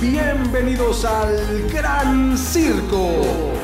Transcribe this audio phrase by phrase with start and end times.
[0.00, 3.58] Bienvenidos al Gran Circo.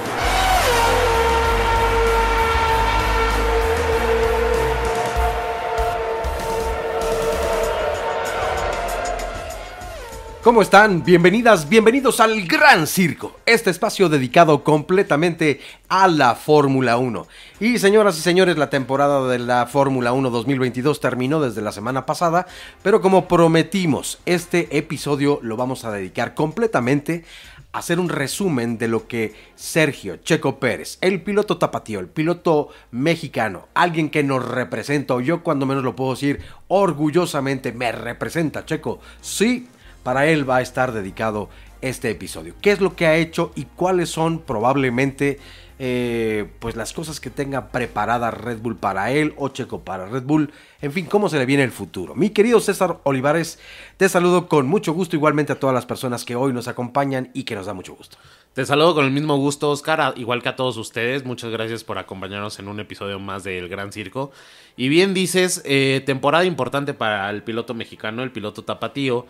[10.44, 11.02] ¿Cómo están?
[11.02, 17.26] Bienvenidas, bienvenidos al Gran Circo, este espacio dedicado completamente a la Fórmula 1.
[17.60, 22.04] Y señoras y señores, la temporada de la Fórmula 1 2022 terminó desde la semana
[22.04, 22.46] pasada,
[22.82, 27.24] pero como prometimos, este episodio lo vamos a dedicar completamente
[27.72, 32.68] a hacer un resumen de lo que Sergio Checo Pérez, el piloto tapatío, el piloto
[32.90, 38.66] mexicano, alguien que nos representa, o yo cuando menos lo puedo decir orgullosamente, me representa
[38.66, 39.68] Checo, sí,
[40.04, 41.48] para él va a estar dedicado
[41.80, 42.54] este episodio.
[42.60, 45.38] ¿Qué es lo que ha hecho y cuáles son probablemente
[45.78, 50.22] eh, pues las cosas que tenga preparada Red Bull para él o Checo para Red
[50.22, 50.52] Bull?
[50.80, 52.14] En fin, cómo se le viene el futuro.
[52.14, 53.58] Mi querido César Olivares,
[53.96, 57.44] te saludo con mucho gusto igualmente a todas las personas que hoy nos acompañan y
[57.44, 58.16] que nos da mucho gusto.
[58.54, 61.24] Te saludo con el mismo gusto, Oscar, igual que a todos ustedes.
[61.24, 64.30] Muchas gracias por acompañarnos en un episodio más del Gran Circo.
[64.76, 69.26] Y bien dices, eh, temporada importante para el piloto mexicano, el piloto tapatío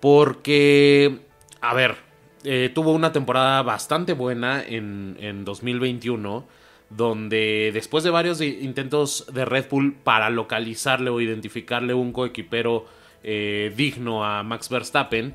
[0.00, 1.18] porque,
[1.60, 1.96] a ver,
[2.44, 6.46] eh, tuvo una temporada bastante buena en, en 2021,
[6.90, 12.86] donde después de varios intentos de Red Bull para localizarle o identificarle un coequipero
[13.22, 15.34] eh, digno a Max Verstappen,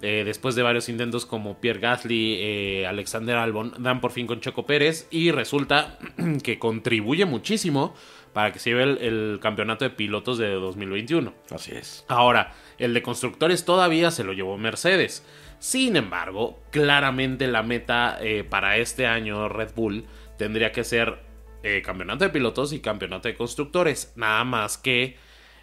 [0.00, 4.64] eh, después de varios intentos como Pierre Gasly, Alexander Albon, dan por fin con Checo
[4.64, 5.98] Pérez y resulta
[6.42, 7.94] que contribuye muchísimo
[8.34, 11.32] para que se lleve el, campeonato de pilotos de 2021.
[11.50, 12.04] Así es.
[12.08, 15.24] Ahora, el de constructores todavía se lo llevó Mercedes.
[15.58, 20.04] Sin embargo, claramente la meta eh, para este año Red Bull
[20.36, 21.20] tendría que ser
[21.62, 24.12] eh, campeonato de pilotos y campeonato de constructores.
[24.16, 25.16] Nada más que,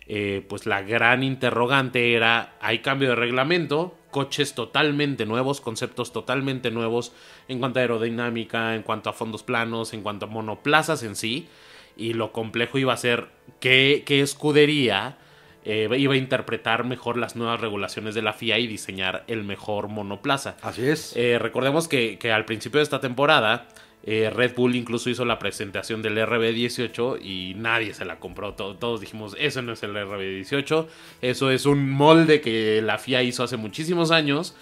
[0.08, 6.72] eh, pues la gran interrogante era, hay cambio de reglamento, coches totalmente nuevos, conceptos totalmente
[6.72, 7.14] nuevos
[7.48, 11.48] en cuanto a aerodinámica, en cuanto a fondos planos, en cuanto a monoplazas en sí
[11.96, 13.28] y lo complejo iba a ser
[13.60, 15.18] qué, escudería
[15.64, 19.88] eh, iba a interpretar mejor las nuevas regulaciones de la FIA y diseñar el mejor
[19.88, 20.58] monoplaza.
[20.62, 21.16] Así es.
[21.16, 23.68] Eh, recordemos que, al principio de esta temporada
[24.04, 28.54] eh, Red Bull incluso hizo la presentación del RB18 y nadie se la compró.
[28.54, 30.88] todos dijimos, eso no es el RB18,
[31.22, 34.56] eso es un molde que la FIA hizo hace muchísimos años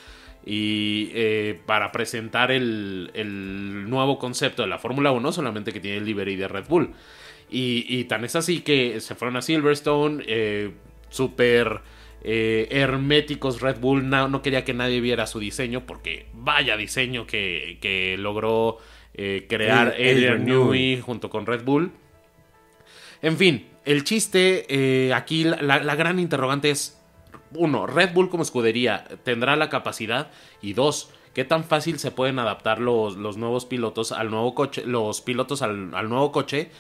[0.45, 3.11] y eh, para presentar el,
[3.89, 6.91] nuevo concepto de la Fórmula 1, solamente que tiene el livery de Red Bull.
[7.51, 10.71] Y, tan es así que se fueron a Silverstone, eh,
[11.09, 11.81] súper
[12.23, 18.15] eh, herméticos Red Bull, no, quería que nadie viera su diseño, porque vaya diseño que,
[18.19, 18.77] logró
[19.49, 21.91] crear Adrian Newey junto con Red Bull.
[23.21, 26.99] En fin, el chiste, aquí la gran interrogante es,
[27.53, 30.31] uno, Red Bull como escudería tendrá la capacidad
[30.61, 34.83] y dos, qué tan fácil se pueden adaptar los, los nuevos pilotos al nuevo coche,
[34.85, 36.71] los pilotos al, nuevo coche.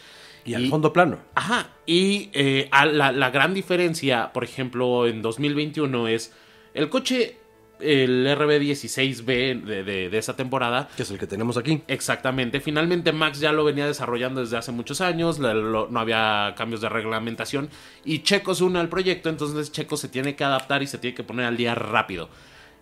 [0.45, 1.19] Y, al fondo plano.
[1.35, 1.69] Ajá.
[1.85, 6.33] Y eh, la, la, gran diferencia, por ejemplo, en 2021 es
[6.73, 7.39] el coche
[7.79, 10.89] el RB16B de, esa temporada.
[10.95, 11.81] Que es el que tenemos aquí.
[11.87, 12.59] Exactamente.
[12.59, 17.69] Finalmente Max ya lo venía desarrollando desde hace muchos años, no había cambios de reglamentación
[18.03, 21.15] y Checo se une al proyecto, entonces Checo se tiene que adaptar y se tiene
[21.15, 22.29] que poner al día rápido.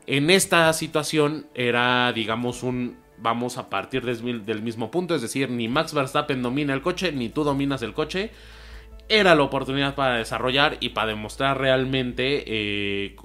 [0.05, 5.67] En esta situación era, digamos, un vamos a partir del mismo punto, es decir, ni
[5.67, 8.31] Max Verstappen domina el coche, ni tú dominas el coche.
[9.09, 13.15] Era la oportunidad para desarrollar y para demostrar realmente eh,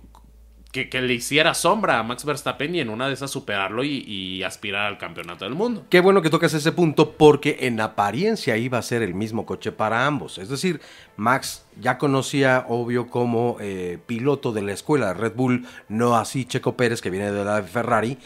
[0.73, 4.87] que, le hiciera sombra a Max Verstappen y en una de esas superarlo y, aspirar
[4.87, 5.85] al campeonato del mundo.
[5.91, 9.71] Qué bueno que tocas ese punto porque en apariencia iba a ser el mismo coche
[9.71, 10.39] para ambos.
[10.39, 10.81] Es decir,
[11.17, 16.77] Max ya conocía, obvio, como eh, piloto de la escuela Red Bull, no así Checo
[16.77, 18.19] Pérez que viene de la Ferrari.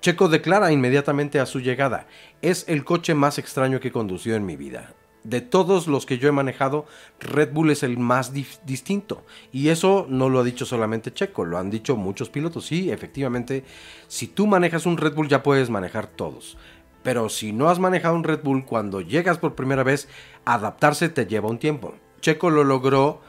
[0.00, 2.06] Checo declara inmediatamente a su llegada,
[2.42, 4.94] es el coche más extraño que he conducido en mi vida
[5.24, 6.86] de todos los que yo he manejado,
[7.20, 9.24] Red Bull es el más distinto.
[9.52, 12.66] Y eso no lo ha dicho solamente Checo, lo han dicho muchos pilotos.
[12.66, 13.64] Sí, efectivamente,
[14.06, 16.56] si tú manejas un Red Bull ya puedes manejar todos.
[17.02, 20.08] Pero si no has manejado un Red Bull, cuando llegas por primera vez,
[20.44, 21.94] adaptarse te lleva un tiempo.
[22.20, 23.20] Checo lo logró,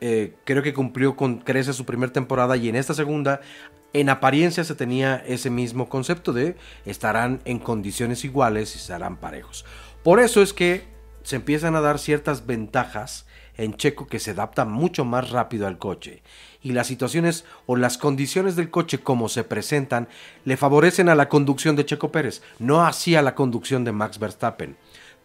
[0.00, 3.40] eh, creo que cumplió con creces su primera temporada y en esta segunda,
[3.92, 9.64] en apariencia se tenía ese mismo concepto de estarán en condiciones iguales y estarán parejos.
[10.02, 10.84] Por eso es que
[11.22, 13.26] se empiezan a dar ciertas ventajas
[13.56, 16.22] en Checo que se adapta mucho más rápido al coche
[16.62, 20.08] y las situaciones o las condiciones del coche como se presentan
[20.44, 24.18] le favorecen a la conducción de Checo Pérez, no así a la conducción de Max
[24.18, 24.76] Verstappen.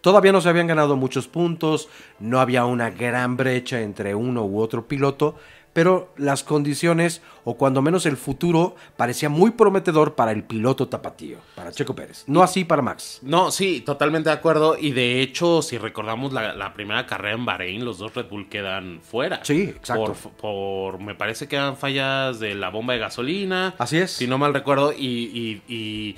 [0.01, 1.87] Todavía no se habían ganado muchos puntos,
[2.19, 5.37] no había una gran brecha entre uno u otro piloto,
[5.73, 11.39] pero las condiciones, o cuando menos el futuro, parecía muy prometedor para el piloto tapatío,
[11.55, 12.23] para Checo Pérez.
[12.27, 13.19] No así para Max.
[13.23, 14.77] No, sí, totalmente de acuerdo.
[14.77, 19.01] Y de hecho, si recordamos la, primera carrera en Bahrein, los dos Red Bull quedan
[19.01, 19.43] fuera.
[19.43, 20.15] Sí, exacto.
[20.39, 23.73] Por, me parece que eran fallas de la bomba de gasolina.
[23.77, 24.11] Así es.
[24.11, 24.93] Si no mal recuerdo.
[24.93, 26.15] y, y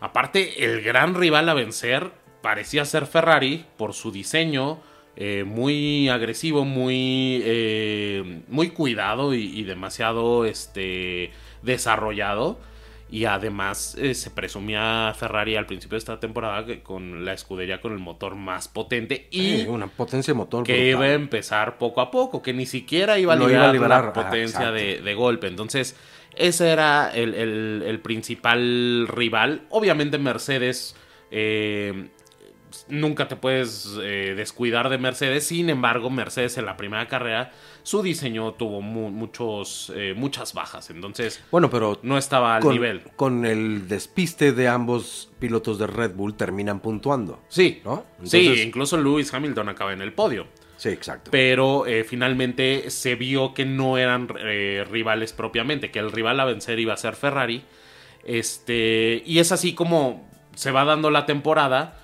[0.00, 2.10] aparte, el gran rival a vencer
[2.40, 4.80] parecía ser Ferrari por su diseño
[5.16, 11.30] eh, muy agresivo, muy, eh, muy cuidado y, demasiado este,
[11.62, 12.58] desarrollado.
[13.10, 17.80] Y además eh, se presumía Ferrari al principio de esta temporada que con la escudería
[17.80, 22.00] con el motor más potente y una potencia de motor que iba a empezar poco
[22.00, 25.46] a poco, que ni siquiera iba a liberar, la potencia de, golpe.
[25.46, 25.94] Entonces,
[26.34, 29.62] ese era el, principal rival.
[29.70, 30.96] Obviamente Mercedes
[32.88, 35.46] nunca te puedes eh, descuidar de Mercedes.
[35.46, 37.52] Sin embargo, Mercedes en la primera carrera,
[37.82, 40.90] su diseño tuvo muchos, eh, muchas bajas.
[40.90, 43.02] Entonces, bueno, pero no estaba al nivel.
[43.16, 47.42] Con el despiste de ambos pilotos de Red Bull terminan puntuando.
[47.48, 48.04] Sí, ¿no?
[48.22, 50.46] sí, incluso Lewis Hamilton acaba en el podio.
[50.76, 51.30] Sí, exacto.
[51.30, 56.78] Pero eh, finalmente se vio que no eran rivales propiamente, que el rival a vencer
[56.78, 57.62] iba a ser Ferrari.
[58.24, 62.00] Este, y es así como se va dando la temporada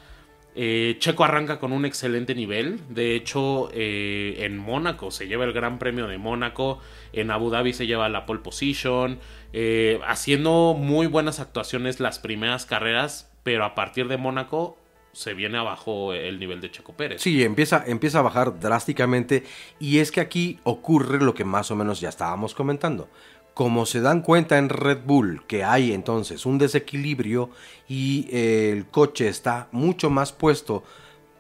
[0.55, 2.81] eh, Checo arranca con un excelente nivel.
[2.88, 6.81] De hecho, eh, en Mónaco se lleva el Gran Premio de Mónaco.
[7.12, 9.19] En Abu Dhabi se lleva la pole position.
[9.52, 13.31] Eh, haciendo muy buenas actuaciones las primeras carreras.
[13.43, 14.76] Pero a partir de Mónaco
[15.12, 17.23] se viene abajo el nivel de Checo Pérez.
[17.23, 19.44] Sí, empieza, empieza a bajar drásticamente.
[19.79, 23.08] Y es que aquí ocurre lo que más o menos ya estábamos comentando
[23.55, 27.50] como se dan cuenta en Red Bull que hay entonces un desequilibrio
[27.88, 30.82] y eh, el coche está mucho más puesto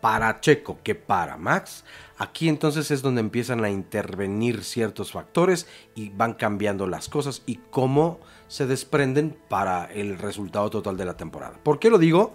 [0.00, 1.84] para Checo que para Max,
[2.18, 7.56] aquí entonces es donde empiezan a intervenir ciertos factores y van cambiando las cosas y
[7.70, 11.58] cómo se desprenden para el resultado total de la temporada.
[11.62, 12.34] ¿Por qué lo digo?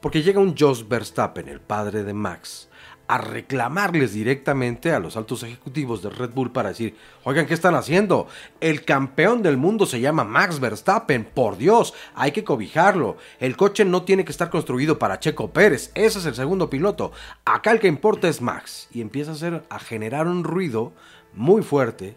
[0.00, 2.68] Porque llega un Jos Verstappen, el padre de Max,
[3.08, 7.74] a reclamarles directamente a los altos ejecutivos de Red Bull para decir, oigan, ¿qué están
[7.74, 8.26] haciendo?
[8.60, 13.16] El campeón del mundo se llama Max Verstappen, por Dios, hay que cobijarlo.
[13.38, 17.12] El coche no tiene que estar construido para Checo Pérez, ese es el segundo piloto.
[17.44, 18.88] Acá el que importa es Max.
[18.92, 20.92] Y empieza a, a generar un ruido
[21.34, 22.16] muy fuerte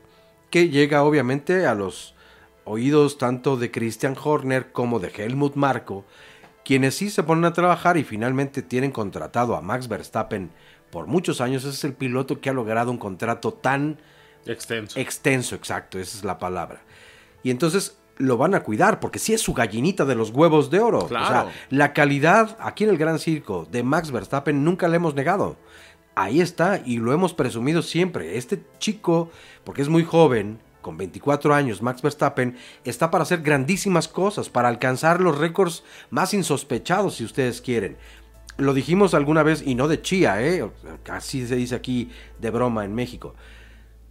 [0.49, 2.15] que llega obviamente a los
[2.65, 6.05] oídos tanto de Christian Horner como de Helmut Marko,
[6.63, 10.51] quienes sí se ponen a trabajar y finalmente tienen contratado a Max Verstappen
[10.91, 11.63] por muchos años.
[11.65, 13.99] es el piloto que ha logrado un contrato tan
[14.45, 14.99] extenso.
[14.99, 16.81] Extenso, exacto, esa es la palabra.
[17.43, 20.79] Y entonces lo van a cuidar, porque sí es su gallinita de los huevos de
[20.79, 21.07] oro.
[21.07, 21.25] Claro.
[21.25, 25.15] O sea, la calidad aquí en el Gran Circo de Max Verstappen nunca le hemos
[25.15, 25.57] negado.
[26.15, 28.37] Ahí está y lo hemos presumido siempre.
[28.37, 29.31] Este chico,
[29.63, 34.67] porque es muy joven, con 24 años, Max Verstappen está para hacer grandísimas cosas, para
[34.69, 37.97] alcanzar los récords más insospechados, si ustedes quieren
[38.57, 40.69] lo dijimos alguna vez, y no de chía, ¿eh?
[41.09, 42.09] Así se dice aquí
[42.39, 43.35] de broma en México.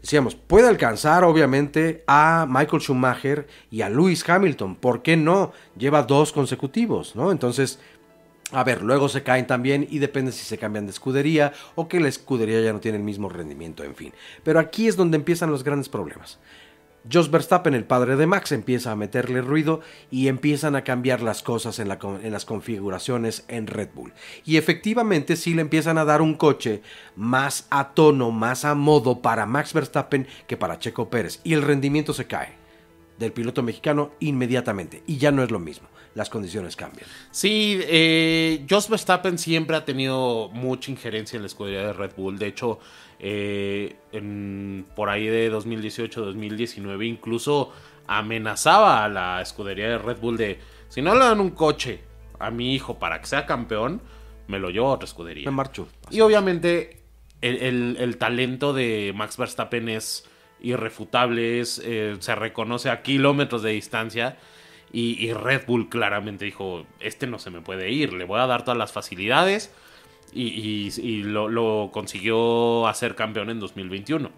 [0.01, 4.77] Decíamos, puede alcanzar obviamente a Michael Schumacher y a Lewis Hamilton.
[4.77, 5.53] ¿Por qué no?
[5.77, 7.33] Lleva dos consecutivos, ¿no?
[7.33, 7.81] Entonces,
[8.53, 12.01] a ver, luego se caen también y depende si se cambian de escudería o que
[12.01, 14.15] la escudería ya no tiene el mismo rendimiento, en fin.
[14.45, 16.39] Pero aquí es donde empiezan los grandes problemas.
[17.11, 19.81] Jos Verstappen, el padre de Max, empieza a meterle ruido
[20.11, 24.13] y empiezan a cambiar las cosas en, las configuraciones en Red Bull.
[24.45, 26.83] Y efectivamente sí le empiezan a dar un coche
[27.17, 31.41] más a tono, más a modo para Max Verstappen que para Checo Pérez.
[31.45, 32.68] Y el rendimiento se cae
[33.19, 35.03] del piloto mexicano inmediatamente.
[35.07, 35.89] Y ya no es lo mismo.
[36.15, 37.07] Las condiciones cambian.
[37.31, 42.39] Sí, eh, Jos Verstappen siempre ha tenido mucha injerencia en la escudería de Red Bull.
[42.39, 42.79] De hecho,
[43.19, 47.73] eh, en, por ahí de 2018-2019 incluso
[48.07, 50.59] amenazaba a la escudería de Red Bull de
[50.89, 52.01] si no le dan un coche
[52.39, 54.01] a mi hijo para que sea campeón,
[54.47, 55.45] me lo llevo a otra escudería.
[55.45, 55.89] Me marcho.
[56.11, 57.03] Y obviamente
[57.41, 60.28] el, talento de Max Verstappen es
[60.61, 64.37] irrefutable, eh, se reconoce a kilómetros de distancia.
[64.91, 68.47] Y, y, Red Bull claramente dijo, este no se me puede ir, le voy a
[68.47, 69.71] dar todas las facilidades
[70.33, 74.31] y, lo, consiguió hacer campeón en 2021.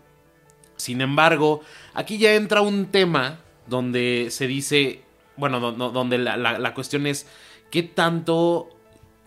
[0.76, 1.62] Sin embargo,
[1.94, 5.02] aquí ya entra un tema donde se dice,
[5.36, 7.26] bueno, donde la, cuestión es
[7.70, 8.68] qué tanto,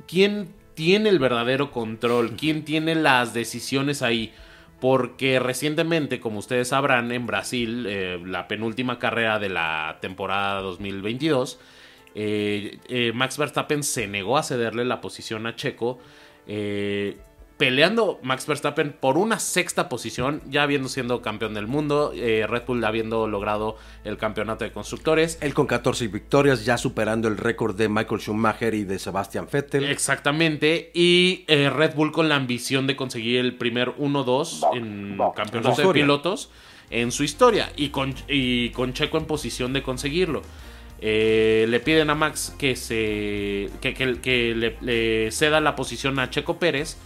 [0.08, 4.34] quién tiene el verdadero control, quién tiene las decisiones ahí.
[4.84, 11.58] Porque recientemente, como ustedes sabrán, en Brasil, eh, la penúltima carrera de la temporada 2022,
[12.16, 16.00] eh, eh, Max Verstappen se negó a cederle la posición a Checo
[17.58, 22.64] peleando Max Verstappen por una sexta posición, ya habiendo sido campeón del mundo, eh, Red
[22.66, 25.38] Bull habiendo logrado el campeonato de constructores.
[25.42, 29.86] Él con 14 victorias, ya superando el récord de Michael Schumacher y de Sebastian Vettel.
[29.86, 35.82] Exactamente, y eh, Red Bull con la ambición de conseguir el primer 1-2 en campeonato
[35.82, 36.50] de pilotos
[36.90, 40.42] en su historia y con, y con Checo en posición de conseguirlo.
[41.06, 46.60] Eh, le piden a Max que se que, que, le, ceda la posición a Checo
[46.60, 46.98] Pérez.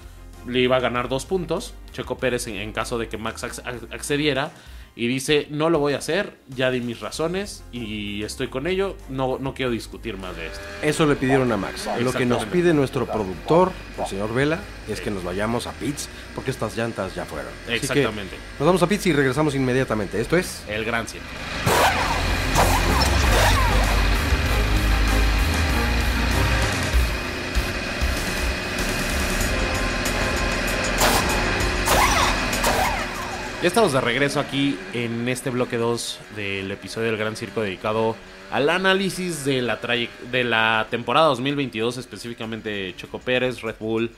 [0.47, 1.73] Le iba a ganar dos puntos.
[1.93, 4.51] Checo Pérez en, caso de que Max accediera.
[4.95, 8.97] Y dice, no lo voy a hacer, ya di mis razones y estoy con ello,
[9.09, 10.59] no, no quiero discutir más de esto.
[10.81, 11.87] Eso le pidieron a Max.
[12.01, 16.09] Lo que nos pide nuestro productor, el señor Vela, es que nos vayamos a pits
[16.33, 17.51] porque estas llantas ya fueron.
[17.69, 18.37] Exactamente.
[18.57, 20.19] nos vamos a pits y regresamos inmediatamente.
[20.19, 20.63] Esto es...
[20.67, 21.27] El Gran Circo.
[33.59, 38.15] Ya estamos de regreso aquí en este bloque 2 del episodio del Gran Circo dedicado
[38.51, 39.79] al análisis de la,
[40.31, 44.11] de la temporada 2022, específicamente Choco Pérez, Red Bull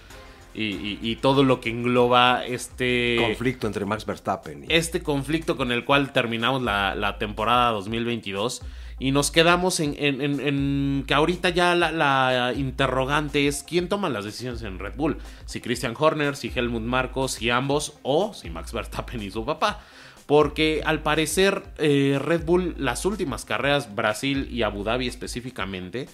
[0.54, 4.66] y, todo lo que engloba este conflicto entre Max Verstappen.
[4.68, 8.62] Este conflicto con el cual terminamos la, la temporada 2022
[9.00, 14.78] y nos quedamos en, que ahorita ya la, interrogante es quién toma las decisiones en
[14.78, 15.18] Red Bull.
[15.46, 19.82] Si Christian Horner, si Helmut Marcos, si ambos o si Max Verstappen y su papá.
[20.26, 26.08] Porque al parecer eh, Red Bull, las últimas carreras, Brasil y Abu Dhabi específicamente,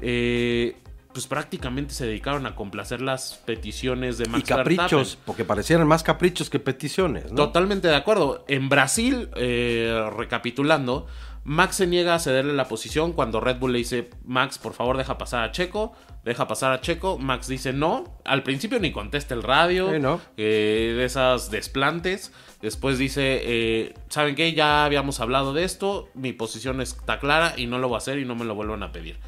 [0.00, 0.76] eh,
[1.12, 6.02] pues prácticamente se dedicaron a complacer las peticiones de Max y caprichos, porque parecieran más
[6.02, 7.34] caprichos que peticiones.
[7.34, 8.44] Totalmente de acuerdo.
[8.48, 11.06] En Brasil, eh, recapitulando,
[11.44, 14.96] Max se niega a cederle la posición cuando Red Bull le dice, Max, por favor,
[14.96, 15.92] deja pasar a Checo.
[16.22, 17.18] Deja pasar a Checo.
[17.18, 18.04] Max dice no.
[18.24, 19.90] Al principio ni contesta el radio.
[20.36, 22.32] Eh, de esas desplantes.
[22.60, 24.52] Después dice, eh, ¿saben qué?
[24.52, 26.10] Ya habíamos hablado de esto.
[26.14, 28.82] Mi posición está clara y no lo voy a hacer y no me lo vuelvan
[28.82, 29.18] a pedir.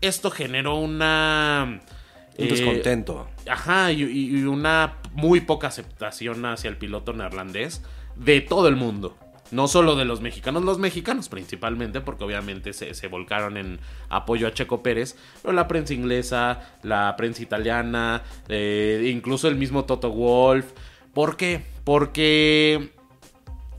[0.00, 1.80] Esto generó una...
[2.36, 3.26] Un descontento.
[3.46, 7.82] Eh, ajá, y una muy poca aceptación hacia el piloto neerlandés
[8.14, 9.16] de todo el mundo.
[9.50, 14.52] No solo de los mexicanos, los mexicanos principalmente, porque obviamente se, volcaron en apoyo a
[14.52, 20.66] Checo Pérez, pero la prensa inglesa, la prensa italiana, eh, incluso el mismo Toto Wolf.
[21.14, 21.62] ¿Por qué?
[21.84, 22.90] Porque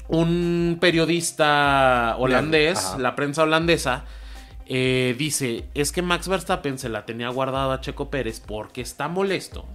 [0.07, 4.05] un periodista holandés, la prensa holandesa,
[4.65, 9.07] eh, dice, es que Max Verstappen se la tenía guardada a Checo Pérez porque está
[9.07, 9.65] molesto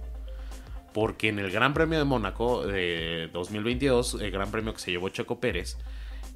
[0.95, 5.09] porque en el Gran Premio de Mónaco de 2022, el Gran Premio que se llevó
[5.09, 5.77] Checo Pérez,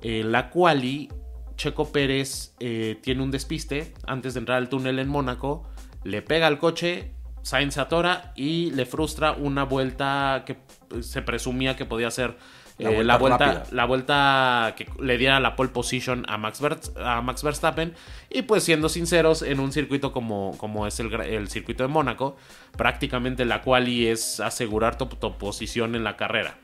[0.02, 1.08] eh, la quali,
[1.56, 5.70] Checo Pérez eh, tiene un despiste antes de entrar al túnel en Mónaco,
[6.04, 10.58] le pega al coche, Sainz atora y le frustra una vuelta que
[11.04, 12.36] se presumía que podía ser
[12.80, 16.62] eh, la, vuelta, la, vuelta, que le diera la pole position a Max,
[16.98, 17.94] a Max Verstappen.
[18.30, 22.38] Y pues siendo sinceros, en un circuito como, como es el, circuito de Mónaco,
[22.78, 26.58] prácticamente la quali es asegurar tu, posición en la carrera.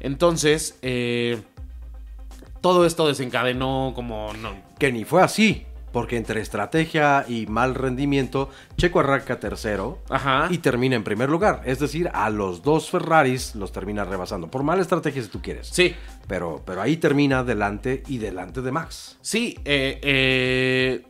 [0.00, 1.40] Entonces, eh,
[2.60, 4.34] todo esto desencadenó como...
[4.34, 5.64] No, que ni fue así.
[5.92, 10.02] Porque entre estrategia y mal rendimiento, Checo arranca tercero
[10.50, 11.62] y termina en primer lugar.
[11.66, 14.50] Es decir, a los dos Ferraris los termina rebasando.
[14.50, 15.68] Por mala estrategia si tú quieres.
[15.68, 15.94] Sí.
[16.26, 19.18] Pero, pero ahí termina delante y delante de Max.
[19.20, 19.58] Sí.
[19.64, 21.04] Eh, eh,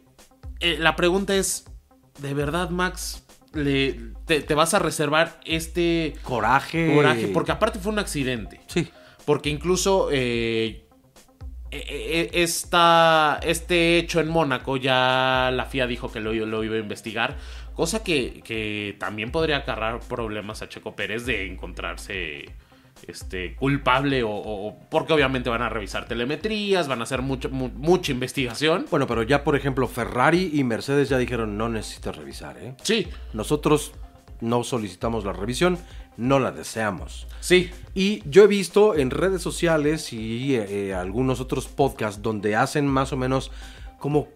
[0.60, 1.64] eh, la pregunta es,
[2.20, 6.92] ¿de verdad Max le, te, vas a reservar este coraje?
[6.92, 8.60] Coraje, porque aparte fue un accidente.
[8.66, 8.88] Sí.
[9.24, 10.08] Porque incluso
[11.72, 17.36] esta, este hecho en Mónaco ya la FIA dijo que lo, lo iba a investigar,
[17.74, 22.44] cosa que, también podría acarrar problemas a Checo Pérez de encontrarse
[23.08, 28.86] este, culpable o, porque obviamente van a revisar telemetrías, van a hacer mucho, mucha investigación.
[28.90, 32.74] Bueno, pero ya por ejemplo Ferrari y Mercedes ya dijeron no necesitas revisar, ¿eh?
[32.82, 33.08] Sí.
[33.32, 33.92] Nosotros
[34.42, 35.78] no solicitamos la revisión,
[36.16, 37.26] no la deseamos.
[37.40, 37.70] Sí.
[37.94, 43.12] Y yo he visto en redes sociales y eh, algunos otros podcasts donde hacen más
[43.12, 43.50] o menos
[43.98, 44.28] como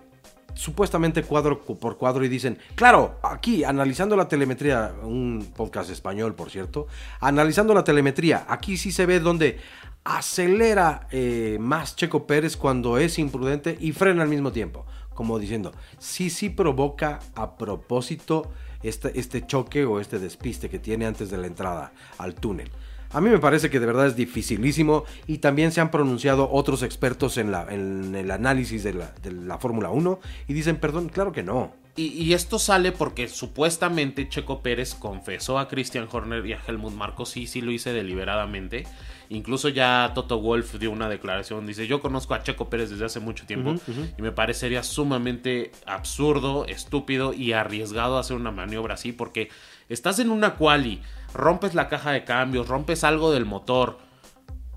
[0.56, 6.50] supuestamente cuadro por cuadro y dicen, claro, aquí analizando la telemetría, un podcast español por
[6.50, 6.87] cierto,
[7.21, 9.59] analizando la telemetría, aquí sí se ve donde
[10.02, 15.73] acelera eh, más Checo Pérez cuando es imprudente y frena al mismo tiempo, como diciendo,
[15.99, 18.50] sí, sí provoca a propósito
[18.83, 22.71] este, este choque o este despiste que tiene antes de la entrada al túnel.
[23.11, 26.83] A mí me parece que de verdad es dificilísimo y también se han pronunciado otros
[26.83, 31.09] expertos en, la, en el análisis de la, de la Fórmula 1 y dicen, perdón,
[31.09, 31.73] claro que no.
[31.99, 37.30] Y, esto sale porque supuestamente Checo Pérez confesó a Christian Horner y a Helmut Marcos,
[37.30, 38.85] sí, sí lo hice deliberadamente.
[39.28, 43.21] Incluso ya Toto Wolf dio una declaración, dice, yo conozco a Checo Pérez desde hace
[43.21, 43.75] mucho tiempo
[44.16, 49.49] y me parecería sumamente absurdo, estúpido y arriesgado hacer una maniobra así porque
[49.88, 51.02] estás en una quali,
[51.35, 53.99] rompes la caja de cambios, rompes algo del motor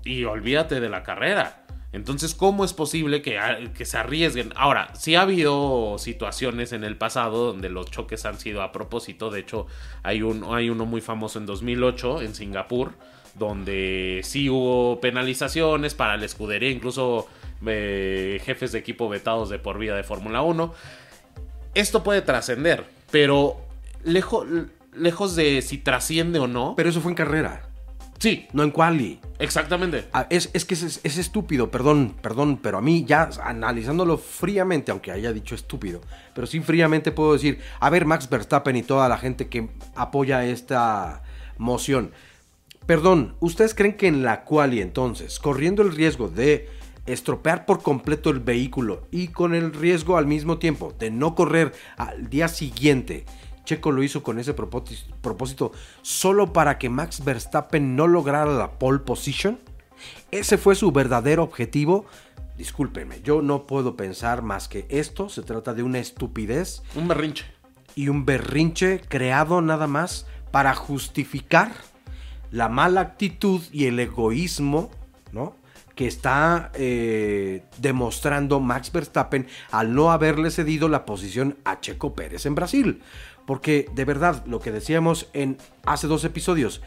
[0.04, 1.60] y olvídate de la carrera.
[1.92, 3.38] Entonces, ¿cómo es posible que,
[3.76, 4.52] que, se arriesguen?
[4.54, 9.30] Ahora, sí ha habido situaciones en el pasado donde los choques han sido a propósito.
[9.30, 9.66] De hecho,
[10.04, 12.92] hay, un, hay uno muy famoso en 2008 en Singapur,
[13.40, 17.26] donde sí hubo penalizaciones para la escudería, incluso
[17.66, 20.74] eh, jefes de equipo vetados de por vida de Fórmula 1.
[21.74, 23.56] Esto puede trascender, pero
[24.04, 24.46] lejos,
[24.92, 26.74] lejos de si trasciende o no.
[26.76, 27.62] Pero eso fue en carrera.
[28.18, 28.46] Sí.
[28.52, 29.18] No en quali.
[29.38, 30.06] Exactamente.
[30.12, 35.32] Ah, es, que es, estúpido, perdón, perdón, pero a mí ya analizándolo fríamente, aunque haya
[35.32, 36.02] dicho estúpido,
[36.34, 40.44] pero sí fríamente puedo decir, a ver, Max Verstappen y toda la gente que apoya
[40.44, 41.22] esta
[41.56, 42.12] moción.
[42.90, 46.68] Perdón, ¿ustedes creen que en la quali entonces, corriendo el riesgo de
[47.06, 51.72] estropear por completo el vehículo y con el riesgo al mismo tiempo de no correr
[51.96, 53.26] al día siguiente,
[53.64, 55.70] Checo lo hizo con ese propósito
[56.02, 59.60] solo para que Max Verstappen no lograra la pole position.
[60.32, 62.06] Ese fue su verdadero objetivo.
[62.58, 66.82] Discúlpenme, yo no puedo pensar más que esto se trata de una estupidez.
[66.96, 67.44] Un berrinche.
[67.94, 71.70] Y un berrinche creado nada más para justificar
[72.50, 74.90] la mala actitud y el egoísmo,
[75.32, 75.56] ¿no?
[75.94, 82.46] que está eh, demostrando Max Verstappen al no haberle cedido la posición a Checo Pérez
[82.46, 83.02] en Brasil.
[83.46, 86.80] Porque de verdad, lo que decíamos en hace dos episodios,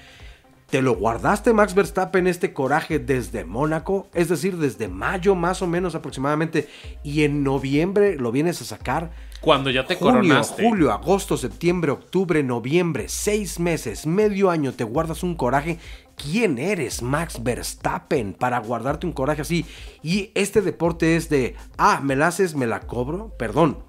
[0.74, 4.08] ¿te lo guardaste Max Verstappen este coraje desde Mónaco?
[4.12, 6.68] Es decir, desde mayo más o menos aproximadamente,
[7.03, 9.12] y en noviembre lo vienes a sacar.
[9.39, 10.68] Cuando ya te coronaste.
[10.68, 15.77] Julio, agosto, septiembre, octubre, noviembre, seis meses, medio año, te guardas un coraje.
[16.15, 19.68] ¿Quién eres, Max Verstappen, para guardarte un coraje así?
[20.01, 23.32] Y este deporte es de, ah, me la haces, me la cobro.
[23.38, 23.84] Perdón.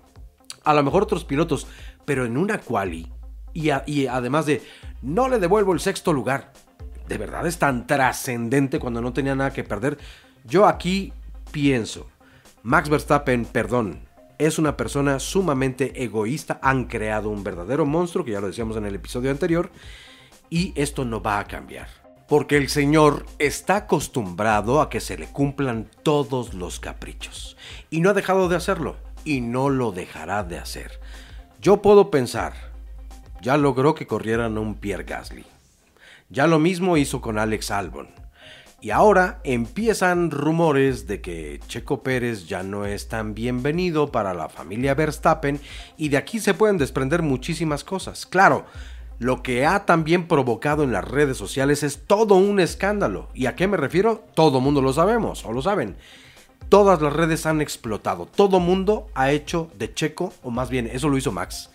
[0.65, 1.67] A lo mejor otros pilotos
[2.05, 3.11] pero en una quali.
[3.55, 4.61] Y, y además de,
[5.01, 6.53] no le devuelvo el sexto lugar.
[7.09, 9.99] De verdad es tan trascendente cuando no tenía nada que perder.
[10.45, 11.13] Yo aquí
[11.53, 12.09] pienso,
[12.63, 16.59] Max Verstappen, perdón, es una persona sumamente egoísta.
[16.63, 19.71] Han creado un verdadero monstruo, que ya lo decíamos en el episodio anterior.
[20.51, 21.89] Y esto no va a cambiar.
[22.29, 27.57] Porque el Señor está acostumbrado a que se le cumplan todos los caprichos.
[27.91, 28.97] Y no ha dejado de hacerlo.
[29.25, 31.01] Y no lo dejará de hacer.
[31.61, 32.53] Yo puedo pensar,
[33.41, 35.54] ya logró que corrieran un Pierre Gasly.
[36.29, 38.09] Ya lo mismo hizo con Alex Albon.
[38.81, 44.49] Y ahora empiezan rumores de que Checo Pérez ya no es tan bienvenido para la
[44.49, 45.59] familia Verstappen
[45.97, 48.27] y de aquí se pueden desprender muchísimas cosas.
[48.27, 48.67] Claro,
[49.19, 53.31] lo que ha también provocado en las redes sociales es todo un escándalo.
[53.33, 54.25] ¿Y a qué me refiero?
[54.35, 55.97] Todo mundo lo sabemos o lo saben
[56.69, 58.27] todas las redes han explotado.
[58.27, 61.71] Todo mundo ha hecho de Checo, o más bien, eso lo hizo Max,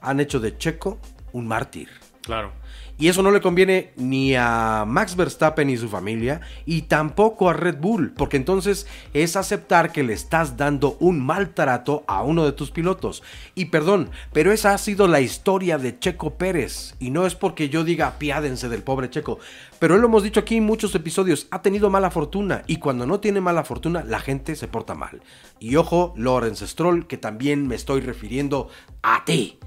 [0.00, 0.98] han hecho de Checo
[1.32, 1.88] un mártir.
[2.22, 2.52] Claro.
[2.98, 7.52] Y eso no le conviene ni a Max Verstappen y su familia, y tampoco a
[7.52, 12.52] Red Bull, porque entonces es aceptar que le estás dando un maltrato a uno de
[12.52, 13.22] tus pilotos.
[13.54, 17.68] Y perdón, pero esa ha sido la historia de Checo Pérez, y no es porque
[17.68, 19.38] yo diga piádense del pobre Checo,
[19.80, 23.18] pero lo hemos dicho aquí en muchos episodios, ha tenido mala fortuna, y cuando no
[23.18, 25.22] tiene mala fortuna, la gente se porta mal.
[25.58, 28.68] Y ojo, Lawrence Stroll, que también me estoy refiriendo
[29.02, 29.58] a ti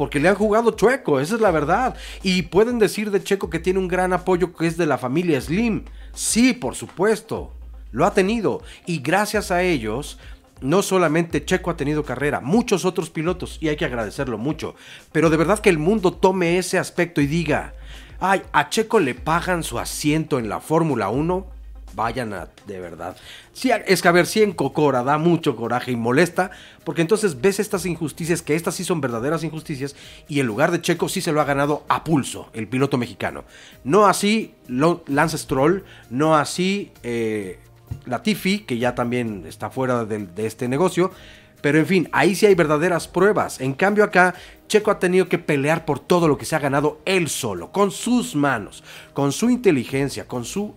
[0.00, 1.94] porque le han jugado chueco, esa es la verdad.
[2.22, 5.38] Y pueden decir de Checo que tiene un gran apoyo que es de la familia
[5.38, 5.84] Slim.
[6.14, 7.52] Sí, por supuesto,
[7.92, 8.62] lo ha tenido.
[8.86, 10.18] Y gracias a ellos,
[10.62, 14.74] no solamente Checo ha tenido carrera, muchos otros pilotos, y hay que agradecerlo mucho.
[15.12, 17.74] Pero de verdad que el mundo tome ese aspecto y diga,
[18.20, 21.59] ay, a Checo le pagan su asiento en la Fórmula 1
[21.94, 23.16] vayan a, de verdad.
[23.52, 26.50] Sí, es que a ver, si en Cocora da mucho coraje y molesta,
[26.84, 29.94] porque entonces ves estas injusticias, que estas sí son verdaderas injusticias,
[30.28, 33.44] y en lugar de Checo sí se lo ha ganado a pulso el piloto mexicano.
[33.84, 37.58] No así Lance Stroll, no así eh,
[38.06, 41.10] Latifi, que ya también está fuera de, de este negocio.
[41.62, 43.60] Pero en fin, ahí sí hay verdaderas pruebas.
[43.60, 44.34] En cambio acá,
[44.66, 47.90] Checo ha tenido que pelear por todo lo que se ha ganado él solo, con
[47.90, 50.74] sus manos, con su inteligencia, con su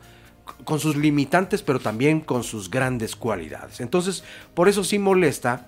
[0.63, 3.79] con sus limitantes, pero también con sus grandes cualidades.
[3.79, 4.23] Entonces,
[4.53, 5.67] por eso sí molesta,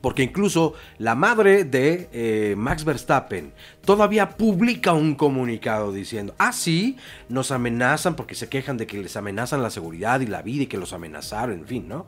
[0.00, 3.52] porque incluso la madre de eh, Max Verstappen
[3.84, 6.96] todavía publica un comunicado diciendo, ah, sí,
[7.28, 10.66] nos amenazan porque se quejan de que les amenazan la seguridad y la vida y
[10.66, 12.06] que los amenazaron, en fin, ¿no?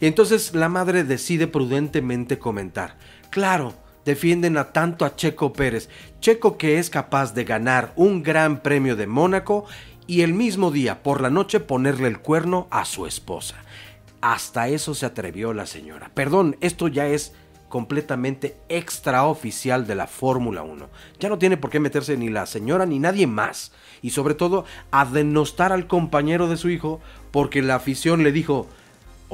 [0.00, 2.96] Y entonces la madre decide prudentemente comentar,
[3.30, 3.72] claro,
[4.04, 5.88] defienden a tanto a Checo Pérez,
[6.20, 9.64] Checo que es capaz de ganar un gran premio de Mónaco
[10.06, 13.56] y el mismo día por la noche ponerle el cuerno a su esposa.
[14.20, 16.10] Hasta eso se atrevió la señora.
[16.14, 17.32] Perdón, esto ya es
[17.68, 20.88] completamente extraoficial de la Fórmula 1.
[21.18, 23.72] Ya no tiene por qué meterse ni la señora ni nadie más.
[24.02, 28.68] Y sobre todo a denostar al compañero de su hijo porque la afición le dijo,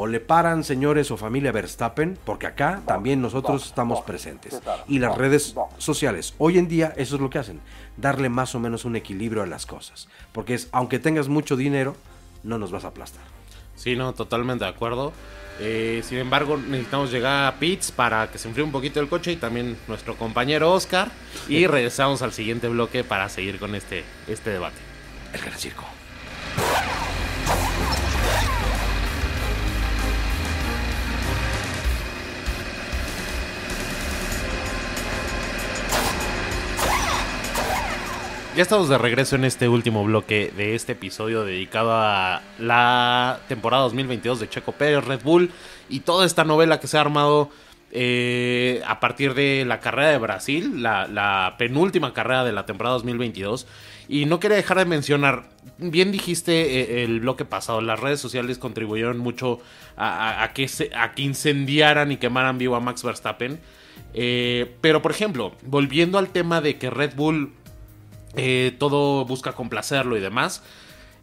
[0.00, 4.62] o le paran señores o familia Verstappen, porque acá también nosotros estamos presentes.
[4.86, 7.60] Y las redes sociales, hoy en día eso es lo que hacen,
[7.96, 10.06] darle más o menos un equilibrio a las cosas.
[10.30, 11.96] Porque es, aunque tengas mucho dinero,
[12.44, 13.24] no nos vas a aplastar.
[13.74, 15.12] Sí, no, totalmente de acuerdo.
[15.58, 19.32] Eh, sin embargo, necesitamos llegar a Pitts para que se enfríe un poquito el coche
[19.32, 21.10] y también nuestro compañero Oscar.
[21.48, 24.78] Y regresamos al siguiente bloque para seguir con este, este debate.
[25.32, 25.86] El gran circo.
[38.58, 43.84] Ya estamos de regreso en este último bloque de este episodio dedicado a la temporada
[43.84, 45.52] 2022 de Checo Pérez, Red Bull
[45.88, 47.50] y toda esta novela que se ha armado
[47.92, 53.68] eh, a partir de la carrera de Brasil, la, penúltima carrera de la temporada 2022.
[54.08, 58.58] Y no quería dejar de mencionar, bien dijiste eh, el bloque pasado, las redes sociales
[58.58, 59.60] contribuyeron mucho
[59.96, 63.60] a, que, a que incendiaran y quemaran vivo a Max Verstappen.
[64.14, 67.52] Eh, pero por ejemplo, volviendo al tema de que Red Bull
[68.38, 70.62] eh, todo busca complacerlo y demás.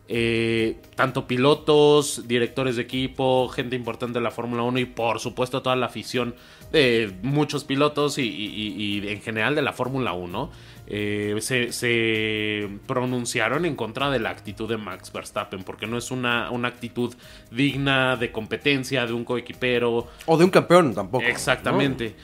[0.07, 5.63] Eh, tanto pilotos, directores de equipo, gente importante de la Fórmula 1 y por supuesto
[5.63, 6.35] toda la afición
[6.71, 10.51] de muchos pilotos y, en general de la Fórmula 1
[10.87, 16.51] eh, se, pronunciaron en contra de la actitud de Max Verstappen porque no es una,
[16.51, 17.15] una actitud
[17.49, 21.25] digna de competencia de un coequipero o de un campeón tampoco.
[21.25, 22.15] Exactamente.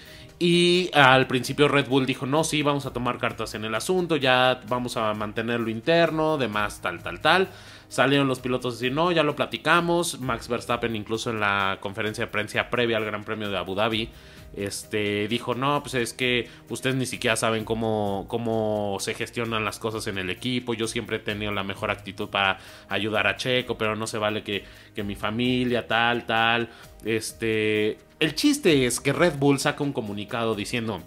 [0.43, 4.15] Y al principio Red Bull dijo, no, sí, vamos a tomar cartas en el asunto,
[4.15, 7.47] ya vamos a mantenerlo interno, demás, tal, tal, tal.
[7.89, 10.19] Salieron los pilotos a decir, no, ya lo platicamos.
[10.19, 14.09] Max Verstappen incluso en la conferencia de prensa previa al Gran Premio de Abu Dhabi
[14.55, 19.79] este, dijo, no, pues es que ustedes ni siquiera saben cómo, cómo se gestionan las
[19.79, 22.59] cosas en el equipo, yo siempre he tenido la mejor actitud para
[22.89, 26.69] ayudar a Checo, pero no se vale que, que mi familia, tal, tal,
[27.05, 31.01] este, el chiste es que Red Bull saca un comunicado diciendo,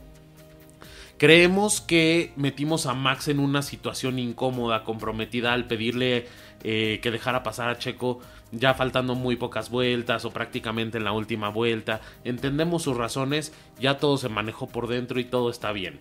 [1.16, 6.26] Creemos que metimos a Max en una situación incómoda, comprometida al pedirle
[6.64, 8.20] eh, que dejara pasar a Checo
[8.58, 12.00] ya faltando muy pocas vueltas o prácticamente en la última vuelta.
[12.24, 16.00] Entendemos sus razones, ya todo se manejó por dentro y todo está bien.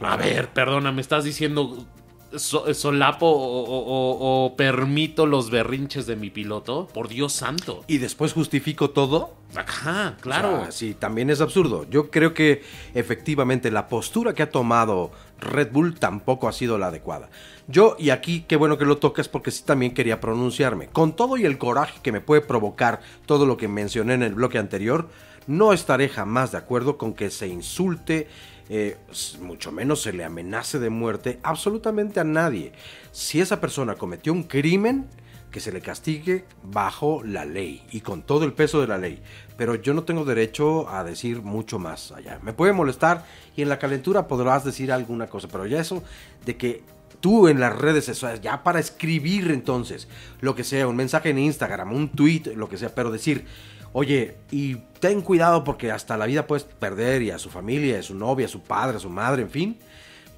[0.00, 1.86] A ver, perdona, me estás diciendo
[2.36, 7.84] solapo o, permito los berrinches de mi piloto, por Dios santo.
[7.86, 9.34] Y después justifico todo.
[9.56, 10.66] Ajá, claro.
[10.70, 11.86] sí, también es absurdo.
[11.90, 12.62] Yo creo que
[12.94, 17.30] efectivamente la postura que ha tomado Red Bull tampoco ha sido la adecuada.
[17.66, 20.88] Yo, y aquí qué bueno que lo tocas porque sí también quería pronunciarme.
[20.88, 24.34] Con todo y el coraje que me puede provocar todo lo que mencioné en el
[24.34, 25.08] bloque anterior,
[25.46, 28.28] no estaré jamás de acuerdo con que se insulte
[28.70, 28.96] eh,
[29.40, 32.72] mucho menos se le amenace de muerte absolutamente a nadie.
[33.10, 35.08] Si esa persona cometió un crimen,
[35.50, 39.20] que se le castigue bajo la ley y con todo el peso de la ley.
[39.56, 42.38] Pero yo no tengo derecho a decir mucho más allá.
[42.42, 46.02] Me puede molestar y en la calentura podrás decir alguna cosa, pero ya eso
[46.44, 46.84] de que
[47.20, 50.08] tú en las redes sociales, ya para escribir entonces,
[50.40, 53.44] lo que sea, un mensaje en Instagram, un tweet, lo que sea, pero decir,
[53.92, 58.02] Oye, y ten cuidado porque hasta la vida puedes perder y a su familia, a
[58.02, 59.78] su novia, a su padre, a su madre, en fin.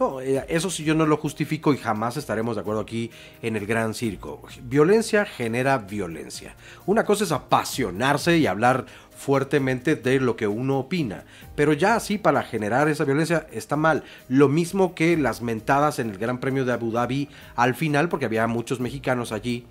[0.00, 3.10] No, eh, eso sí yo no lo justifico y jamás estaremos de acuerdo aquí
[3.42, 4.42] en el gran circo.
[4.62, 6.56] Violencia genera violencia.
[6.86, 12.18] Una cosa es apasionarse y hablar fuertemente de lo que uno opina, pero ya así
[12.18, 14.02] para generar esa violencia está mal.
[14.28, 18.24] Lo mismo que las mentadas en el Gran Premio de Abu Dhabi al final, porque
[18.24, 19.66] había muchos mexicanos allí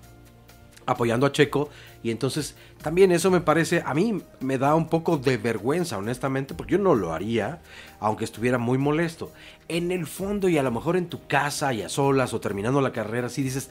[0.86, 1.70] apoyando a Checo
[2.02, 6.54] y entonces también eso me parece, a mí me da un poco de vergüenza, honestamente,
[6.54, 7.60] porque yo no lo haría,
[8.00, 9.32] aunque estuviera muy molesto.
[9.68, 12.80] En el fondo y a lo mejor en tu casa y a solas o terminando
[12.80, 13.70] la carrera, sí dices,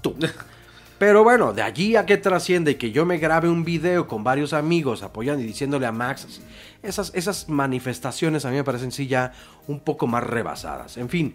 [0.00, 0.16] tú.
[0.98, 4.52] Pero bueno, de allí a que trasciende que yo me grabe un video con varios
[4.52, 6.40] amigos apoyando y diciéndole a Max,
[6.82, 9.32] esas, esas manifestaciones a mí me parecen sí ya
[9.66, 10.96] un poco más rebasadas.
[10.98, 11.34] En fin,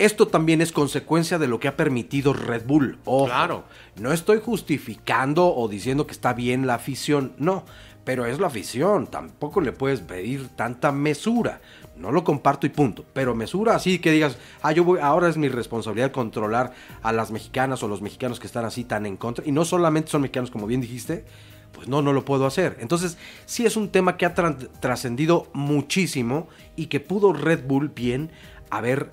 [0.00, 2.98] esto también es consecuencia de lo que ha permitido Red Bull.
[3.04, 3.64] claro.
[3.96, 7.64] No estoy justificando o diciendo que está bien la afición, no.
[8.02, 11.60] Pero es la afición, tampoco le puedes pedir tanta mesura.
[11.96, 13.04] No lo comparto y punto.
[13.12, 17.30] Pero mesura así que digas, ah, yo voy, ahora es mi responsabilidad controlar a las
[17.30, 19.46] mexicanas o los mexicanos que están así tan en contra.
[19.46, 21.26] Y no solamente son mexicanos, como bien dijiste,
[21.72, 22.78] Pues no, no lo puedo hacer.
[22.80, 28.32] Entonces, sí es un tema que ha trascendido muchísimo y que pudo Red Bull bien
[28.70, 29.10] haber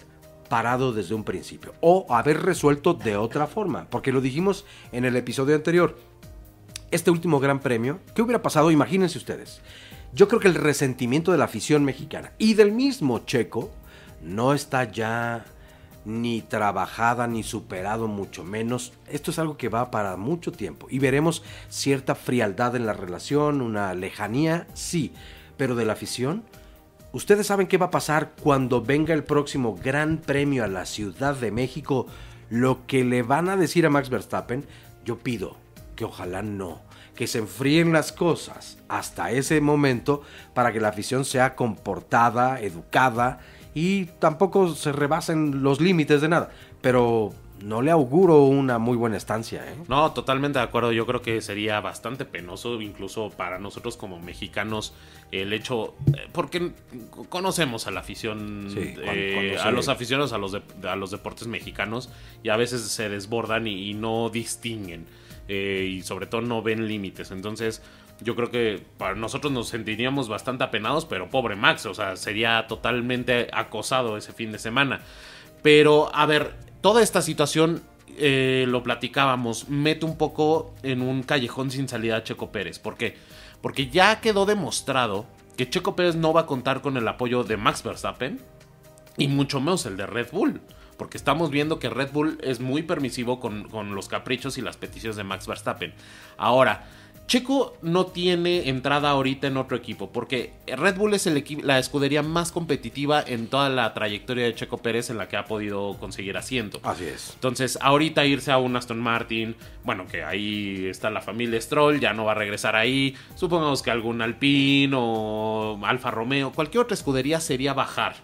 [0.47, 5.15] parado desde un principio o haber resuelto de otra forma, porque lo dijimos en el
[5.15, 5.97] episodio anterior.
[6.91, 8.71] Este último gran premio, ¿qué hubiera pasado?
[8.71, 9.62] Imagínense ustedes.
[10.13, 13.71] Yo creo que el resentimiento de la afición mexicana y del mismo Checo
[14.21, 15.45] no está ya
[16.05, 18.93] ni trabajada ni superado mucho menos.
[19.12, 23.62] Esto es algo que va para mucho tiempo y veremos cierta frialdad en la relación,
[23.62, 25.12] una lejanía, sí,
[25.57, 26.43] pero de la afición
[27.17, 31.36] ¿Ustedes saben qué va a pasar cuando venga el próximo Gran Premio a la Ciudad
[31.36, 32.06] de México?
[32.51, 34.63] Lo que le van a decir a Max Verstappen,
[35.03, 35.58] yo pido
[35.95, 36.80] que ojalá no,
[37.15, 40.21] que se enfríen las cosas hasta ese momento
[40.53, 43.39] para que la afición sea comportada, educada
[43.73, 46.51] y tampoco se rebasen los límites de nada.
[46.82, 49.63] Pero no le auguro una muy buena estancia.
[49.65, 49.75] ¿eh?
[49.87, 50.91] No, totalmente de acuerdo.
[50.91, 54.93] Yo creo que sería bastante penoso, incluso para nosotros como mexicanos,
[55.31, 56.71] el hecho, eh, porque
[57.29, 62.09] conocemos a la afición, eh, a los aficionados a los, a los deportes mexicanos
[62.43, 65.05] y a veces se desbordan y, no distinguen
[65.49, 67.31] y sobre todo no ven límites.
[67.31, 67.81] Entonces,
[68.21, 72.65] yo creo que para nosotros nos sentiríamos bastante apenados, pero pobre Max, o sea, sería
[72.67, 75.01] totalmente acosado ese fin de semana.
[75.61, 76.53] Pero, a ver,
[76.88, 77.84] toda esta situación,
[78.17, 82.80] eh, lo platicábamos, mete un poco en un callejón sin salida a Checo Pérez.
[82.80, 83.17] ¿Por qué?
[83.62, 85.26] Porque ya quedó demostrado
[85.58, 88.39] que Checo Pérez no va a contar con el apoyo de Max Verstappen
[89.17, 90.62] y mucho menos el de Red Bull.
[90.95, 94.78] Porque estamos viendo que Red Bull es muy permisivo con, con los caprichos y las
[94.78, 95.93] peticiones de Max Verstappen.
[96.38, 96.88] Ahora,
[97.27, 102.23] Checo no tiene entrada ahorita en otro equipo, porque Red Bull es el la escudería
[102.23, 106.37] más competitiva en toda la trayectoria de Checo Pérez en la que ha podido conseguir
[106.37, 106.79] asiento.
[106.83, 107.31] Así es.
[107.33, 112.13] Entonces, ahorita irse a un Aston Martin, bueno, que ahí está la familia Stroll, ya
[112.13, 113.13] no va a regresar ahí.
[113.35, 118.15] Supongamos que algún Alpine o Alfa Romeo, cualquier otra escudería sería bajar.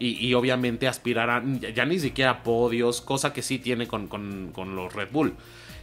[0.00, 1.42] Y, obviamente aspirar a
[1.74, 5.34] ya ni siquiera podios, cosa que sí tiene con, con los Red Bull.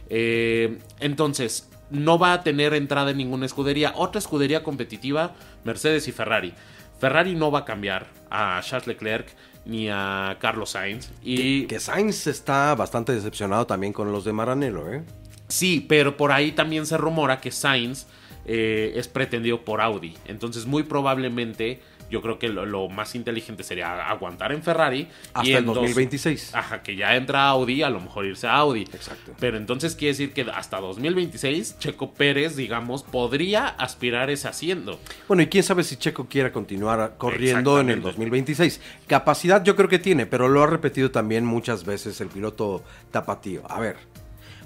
[0.08, 3.92] Eh, entonces, no va a tener entrada en ninguna escudería.
[3.96, 6.54] Otra escudería competitiva, Mercedes y Ferrari.
[6.98, 9.28] Ferrari no va a cambiar a Charles Leclerc
[9.64, 11.10] ni a Carlos Sainz.
[11.22, 11.66] Y...
[11.66, 15.02] Que, Sainz está bastante decepcionado también con los de Maranello, ¿eh?
[15.48, 18.06] Sí, pero por ahí también se rumora que Sainz
[18.46, 20.14] eh, es pretendido por Audi.
[20.26, 25.08] Entonces muy probablemente yo creo que lo, más inteligente sería aguantar en Ferrari.
[25.34, 26.54] Hasta y en 2026.
[26.54, 28.82] ajá, que ya entra Audi, a lo mejor irse a Audi.
[28.82, 29.32] Exacto.
[29.38, 34.98] Pero entonces quiere decir que hasta 2026 Checo Pérez, digamos, podría aspirar ese haciendo.
[35.28, 38.80] Bueno, y quién sabe si Checo quiera continuar corriendo en el 2026.
[39.06, 43.62] Capacidad yo creo que tiene, pero lo ha repetido también muchas veces el piloto tapatío.
[43.68, 43.96] A ver,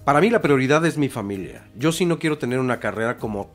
[0.05, 1.65] para mí la prioridad es mi familia.
[1.77, 3.51] Yo sí no quiero tener una carrera como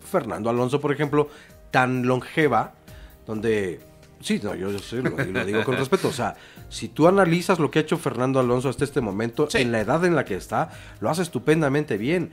[0.00, 1.28] Fernando Alonso, por ejemplo,
[1.70, 2.74] tan longeva
[3.26, 3.80] donde
[4.20, 6.08] Sí, no, yo, lo, digo con respeto.
[6.08, 6.34] O sea,
[6.68, 10.04] si tú analizas lo que ha hecho Fernando Alonso hasta este momento, en la edad
[10.04, 12.30] en la que está, lo hace estupendamente bien.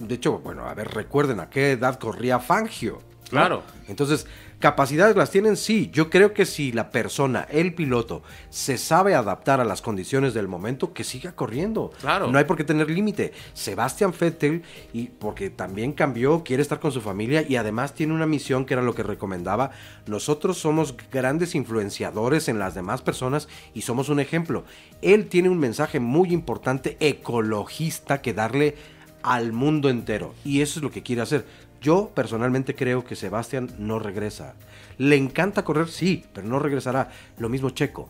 [0.00, 3.00] de hecho, bueno, a ver, recuerden a qué edad corría Fangio.
[3.28, 3.62] Claro.
[3.86, 4.26] Entonces,
[4.60, 5.56] ¿Capacidades las tienen?
[5.56, 5.88] Sí.
[5.90, 10.48] Yo creo que si la persona, el piloto, se sabe adaptar a las condiciones del
[10.48, 11.92] momento, que siga corriendo.
[11.98, 12.30] Claro.
[12.30, 13.32] No hay por qué tener límite.
[13.54, 18.26] Sebastián Vettel, y porque también cambió, quiere estar con su familia y además tiene una
[18.26, 19.70] misión que era lo que recomendaba.
[20.06, 24.66] Nosotros somos grandes influenciadores en las demás personas y somos un ejemplo.
[25.00, 28.76] Él tiene un mensaje muy importante ecologista que darle
[29.22, 30.34] al mundo entero.
[30.44, 31.46] Y eso es lo que quiere hacer.
[31.80, 34.54] Yo personalmente creo que Sebastián no regresa.
[34.98, 37.10] Le encanta correr, sí, pero no regresará.
[37.38, 38.08] Lo mismo Checo.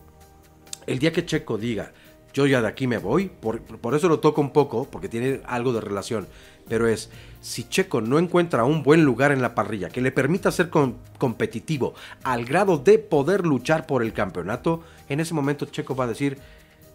[0.87, 1.93] El día que Checo diga,
[2.33, 3.61] yo ya de aquí me voy, por,
[3.93, 6.27] eso lo toco un poco, porque tiene algo de relación,
[6.67, 7.09] pero es,
[7.41, 10.69] si Checo no encuentra un buen lugar en la parrilla que le permita ser
[11.17, 16.07] competitivo al grado de poder luchar por el campeonato, en ese momento Checo va a
[16.07, 16.39] decir,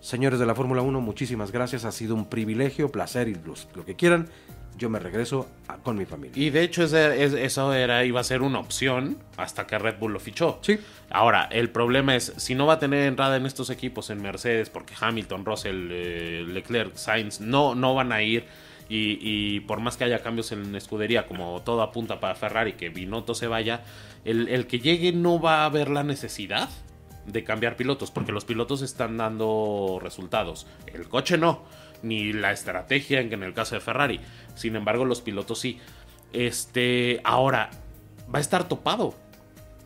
[0.00, 3.36] señores de la Fórmula 1, muchísimas gracias, ha sido un privilegio, placer y
[3.74, 4.28] lo que quieran,
[4.76, 5.48] yo me regreso
[5.82, 6.42] con mi familia.
[6.42, 10.20] Y de hecho eso era, iba a ser una opción hasta que Red Bull lo
[10.20, 10.58] fichó.
[10.62, 10.78] Sí.
[11.10, 14.70] Ahora, el problema es, si no va a tener entrada en estos equipos, en Mercedes,
[14.70, 18.44] porque Hamilton, Russell, eh, Leclerc, Sainz, no, no van a ir.
[18.88, 22.88] Y, por más que haya cambios en la escudería, como todo apunta para Ferrari, que
[22.88, 23.82] Binotto se vaya,
[24.24, 26.68] el, el que llegue no va a haber la necesidad
[27.26, 30.66] de cambiar pilotos, porque los pilotos están dando resultados.
[30.92, 31.64] El coche no
[32.02, 34.20] ni la estrategia en, el caso de Ferrari.
[34.54, 35.78] Sin embargo, los pilotos sí.
[36.32, 37.70] Este, ahora,
[38.32, 39.14] va a estar topado.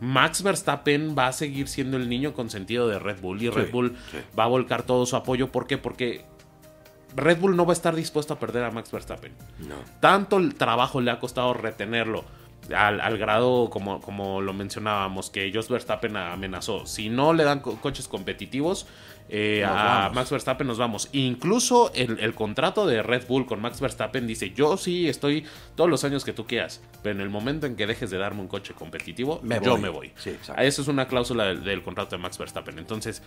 [0.01, 3.97] Max Verstappen va a seguir siendo el niño consentido de Red Bull y Red Bull
[4.39, 5.53] va a volcar todo su apoyo.
[5.53, 5.77] ¿Por qué?
[5.77, 6.25] Porque
[7.15, 9.33] Red Bull no va a estar dispuesto a perder a Max Verstappen.
[9.59, 9.77] No.
[10.01, 12.25] Tanto el trabajo le ha costado retenerlo
[12.77, 16.87] al, al grado, como, como lo mencionábamos, que Jos Verstappen amenazó.
[16.87, 18.87] Si no le dan co- coches competitivos
[19.33, 20.15] eh, a vamos.
[20.17, 21.09] Max Verstappen, nos vamos.
[21.13, 25.45] Incluso el, el contrato de Red Bull con Max Verstappen dice: Yo sí estoy
[25.77, 28.41] todos los años que tú quieras, pero en el momento en que dejes de darme
[28.41, 29.81] un coche competitivo, Me yo voy.
[29.81, 30.13] me voy.
[30.17, 30.37] Sí.
[30.59, 32.79] Esa es una cláusula del, del contrato de Max Verstappen.
[32.79, 33.23] Entonces,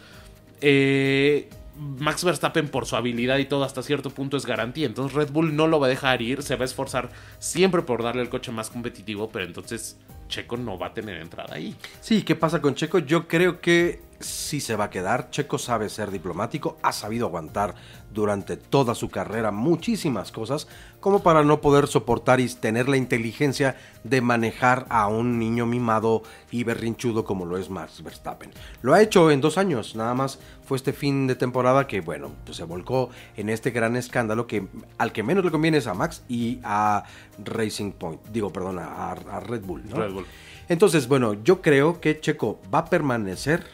[0.62, 4.86] eh, Max Verstappen por su habilidad y todo hasta cierto punto es garantía.
[4.86, 8.04] Entonces Red Bull no lo va a dejar ir, se va a esforzar siempre por
[8.04, 11.76] darle el coche más competitivo, pero entonces Checo no va a tener entrada ahí.
[12.02, 13.00] Sí, ¿qué pasa con Checo?
[13.00, 15.30] Yo creo que sí se va a quedar.
[15.30, 17.76] Checo sabe ser diplomático, ha sabido aguantar
[18.14, 20.68] durante toda su carrera muchísimas cosas,
[21.00, 26.24] como para no poder soportar y tener la inteligencia de manejar a un niño mimado
[26.52, 28.52] y berrinchudo como lo es Max Verstappen.
[28.82, 32.32] Lo ha hecho en dos años, nada más fue este fin de temporada que, bueno,
[32.46, 35.94] pues se volcó en este gran escándalo que al que menos le conviene es a
[35.94, 37.04] Max y a
[37.44, 39.98] Racing Point, digo, perdón, a, a Red Bull, ¿no?
[39.98, 40.26] Red Bull.
[40.70, 43.66] Entonces, bueno, yo creo que Checo va a permanecer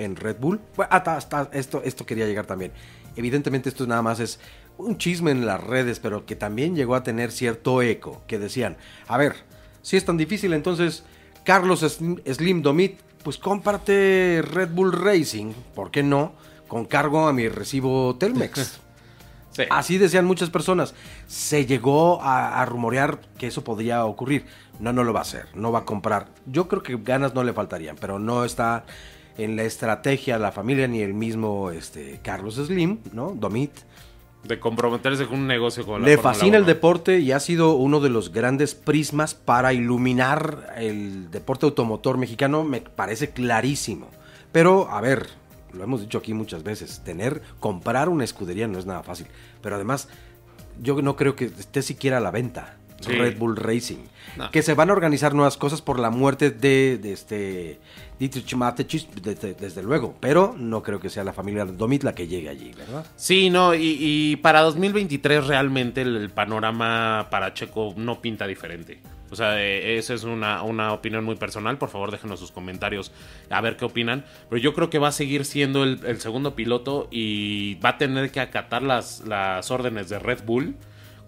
[0.00, 0.60] en Red Bull.
[0.76, 2.72] Bueno, hasta, hasta esto, esto quería llegar también.
[3.16, 4.40] Evidentemente esto nada más es
[4.78, 8.76] un chisme en las redes, pero que también llegó a tener cierto eco, que decían,
[9.06, 9.34] a ver,
[9.82, 11.04] si es tan difícil, entonces
[11.44, 16.32] Carlos Slim, Domit, pues cómprate Red Bull Racing, ¿por qué no?
[16.66, 18.80] Con cargo a mi recibo Telmex.
[19.52, 19.64] Sí.
[19.68, 20.94] Así decían muchas personas.
[21.26, 24.46] Se llegó a, a rumorear que eso podría ocurrir.
[24.78, 25.48] No, no lo va a hacer.
[25.54, 26.28] No va a comprar.
[26.46, 28.84] Yo creo que ganas no le faltarían, pero no está
[29.44, 33.32] en la estrategia la familia ni el mismo este, Carlos Slim, ¿no?
[33.34, 33.72] Domit.
[34.44, 36.68] De comprometerse con un negocio con la Le Fórmula fascina el 1.
[36.68, 42.64] deporte y ha sido uno de los grandes prismas para iluminar el deporte automotor mexicano,
[42.64, 44.08] me parece clarísimo.
[44.50, 45.28] Pero, a ver,
[45.72, 49.26] lo hemos dicho aquí muchas veces, tener, comprar una escudería no es nada fácil.
[49.62, 50.08] Pero además,
[50.80, 52.78] yo no creo que esté siquiera a la venta.
[53.00, 53.12] Sí.
[53.12, 53.98] Red Bull Racing.
[54.36, 54.50] No.
[54.50, 57.80] Que se van a organizar nuevas cosas por la muerte de, de este
[58.18, 60.14] Dietrich Mateschitz, de- de- desde luego.
[60.20, 63.04] Pero no creo que sea la familia Domit la que llegue allí, ¿verdad?
[63.16, 69.00] Sí, no, y, y para 2023 realmente el, el panorama para Checo no pinta diferente.
[69.32, 71.78] O sea, eh, esa es una, una opinión muy personal.
[71.78, 73.12] Por favor, déjenos sus comentarios
[73.48, 74.24] a ver qué opinan.
[74.48, 77.98] Pero yo creo que va a seguir siendo el, el segundo piloto y va a
[77.98, 80.74] tener que acatar las, las órdenes de Red Bull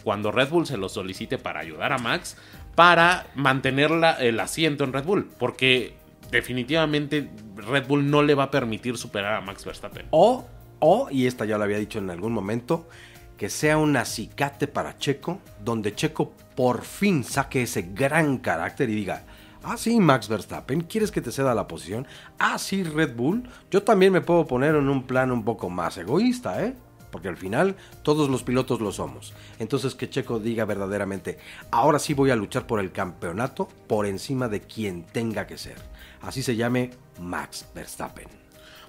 [0.05, 2.37] cuando Red Bull se lo solicite para ayudar a Max
[2.75, 5.29] para mantener la- el asiento en Red Bull.
[5.38, 5.95] Porque
[6.31, 10.07] definitivamente Red Bull no le va a permitir superar a Max Verstappen.
[10.11, 10.45] O,
[10.81, 12.88] o, y esta ya lo había dicho en algún momento,
[13.37, 18.95] que sea un acicate para Checo, donde Checo por fin saque ese gran carácter y
[18.95, 19.25] diga,
[19.62, 22.07] ah, sí, Max Verstappen, ¿quieres que te ceda la posición?
[22.38, 25.97] Ah, sí, Red Bull, yo también me puedo poner en un plan un poco más
[25.99, 26.75] egoísta, ¿eh?
[27.12, 29.35] Porque al final todos los pilotos lo somos.
[29.61, 31.38] Entonces que Checo diga verdaderamente,
[31.70, 35.77] ahora sí voy a luchar por el campeonato por encima de quien tenga que ser.
[36.22, 38.42] Así se llame Max Verstappen.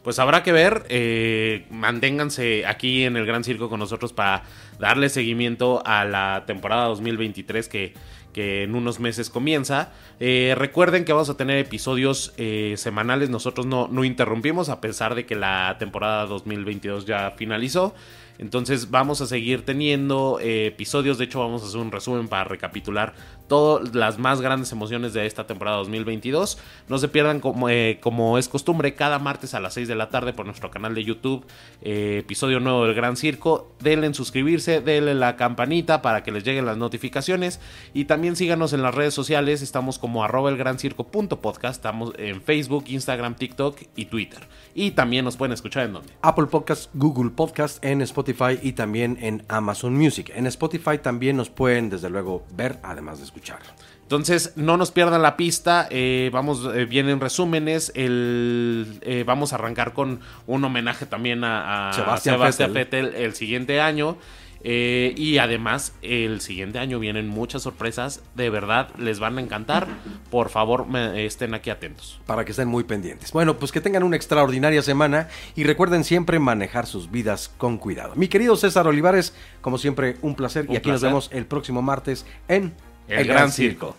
[0.03, 4.43] Pues habrá que ver, eh, manténganse aquí en el Gran Circo con nosotros para
[4.77, 7.93] darle seguimiento a la temporada 2023 que,
[8.33, 9.91] que en unos meses comienza.
[10.19, 15.15] Eh, recuerden que vamos a tener episodios eh, semanales, nosotros no, no interrumpimos a pesar
[15.15, 17.93] de que la temporada 2022 ya finalizó.
[18.39, 22.43] Entonces vamos a seguir teniendo eh, episodios, de hecho vamos a hacer un resumen para
[22.43, 23.13] recapitular
[23.47, 26.57] todas las más grandes emociones de esta temporada 2022.
[26.87, 30.09] No se pierdan como, eh, como es costumbre cada martes a las 6 de la
[30.09, 31.45] tarde por nuestro canal de YouTube,
[31.81, 33.71] eh, episodio nuevo del Gran Circo.
[33.79, 37.59] Denle en suscribirse, denle la campanita para que les lleguen las notificaciones
[37.93, 41.75] y también síganos en las redes sociales, estamos como arroba el gran circo punto podcast,
[41.75, 44.47] estamos en Facebook, Instagram, TikTok y Twitter.
[44.75, 46.13] Y también nos pueden escuchar en donde.
[46.21, 50.31] Apple Podcast, Google Podcast, en Spotify y también en Amazon Music.
[50.35, 53.59] En Spotify también nos pueden, desde luego, ver, además de escuchar.
[54.01, 55.87] Entonces, no nos pierdan la pista.
[55.89, 57.91] eh, vamos, eh, vienen resúmenes.
[57.95, 63.15] El, eh, vamos a arrancar con un homenaje también a, a Sebastián Sebastián Vettel.
[63.15, 64.17] El siguiente año.
[64.63, 68.23] Eh, y además, el siguiente año vienen muchas sorpresas.
[68.35, 69.87] De verdad, les van a encantar.
[70.31, 72.19] Por favor, me- estén aquí atentos.
[72.25, 73.31] Para que estén muy pendientes.
[73.33, 78.15] Bueno, pues que tengan una extraordinaria semana y recuerden siempre manejar sus vidas con cuidado.
[78.15, 80.65] Mi querido César Olivares, como siempre, un placer.
[80.67, 82.73] Un y aquí nos vemos el próximo martes en
[83.07, 83.97] El, Gran Circo.